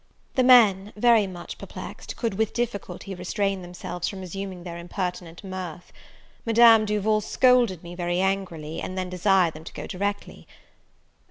[0.33, 5.93] The men, very much perplexed, could with difficulty restrain themselves from resuming their impertinent mirth.
[6.43, 10.47] Madame Duval scolded me vary angrily, and then desired them to go directly.